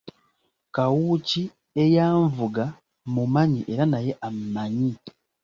Kawuki 0.75 1.43
eyanvuga 1.83 2.63
mmumanyi 3.05 3.61
era 3.71 3.83
naye 3.93 4.11
ammanyi. 4.27 4.91